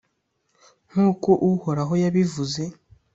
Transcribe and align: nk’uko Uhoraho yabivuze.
nk’uko 0.89 1.29
Uhoraho 1.49 1.93
yabivuze. 2.03 2.63